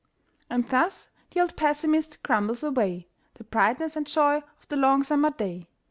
And 0.49 0.67
thus 0.67 1.09
the 1.29 1.41
old 1.41 1.55
pessimist 1.55 2.23
grumbles 2.23 2.63
away 2.63 3.07
The 3.35 3.43
brightness 3.43 3.95
and 3.95 4.07
joy 4.07 4.37
of 4.37 4.67
the 4.67 4.75
long 4.75 5.03
summer 5.03 5.29
day. 5.29 5.69